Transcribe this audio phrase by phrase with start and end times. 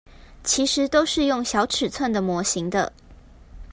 [0.43, 2.91] 其實都是用小尺寸的模型的